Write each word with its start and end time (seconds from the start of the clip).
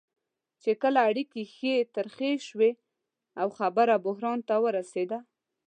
چې 0.61 0.71
کله 0.81 0.99
اړیکې 1.09 1.41
ښې 1.53 1.75
ترخې 1.95 2.31
شوې 2.47 2.71
او 3.41 3.47
خبره 3.59 3.95
بحران 4.05 4.39
ته 4.47 4.55
ورسېده. 4.63 5.19